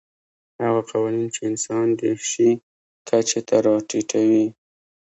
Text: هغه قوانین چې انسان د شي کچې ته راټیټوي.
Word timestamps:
هغه 0.63 0.81
قوانین 0.91 1.27
چې 1.35 1.41
انسان 1.49 1.85
د 1.99 2.01
شي 2.29 2.49
کچې 3.07 3.39
ته 3.47 3.55
راټیټوي. 3.65 4.45